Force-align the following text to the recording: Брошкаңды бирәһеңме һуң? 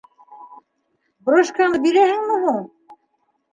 Брошкаңды 1.29 1.83
бирәһеңме 1.85 2.41
һуң? 2.49 2.61